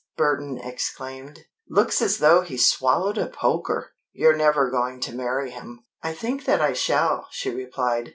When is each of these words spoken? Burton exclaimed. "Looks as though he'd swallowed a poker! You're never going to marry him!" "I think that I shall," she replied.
Burton 0.17 0.57
exclaimed. 0.57 1.41
"Looks 1.69 2.01
as 2.01 2.17
though 2.17 2.41
he'd 2.41 2.57
swallowed 2.57 3.19
a 3.19 3.27
poker! 3.27 3.91
You're 4.13 4.35
never 4.35 4.71
going 4.71 4.99
to 5.01 5.13
marry 5.15 5.51
him!" 5.51 5.85
"I 6.01 6.11
think 6.11 6.45
that 6.45 6.59
I 6.59 6.73
shall," 6.73 7.27
she 7.29 7.51
replied. 7.51 8.09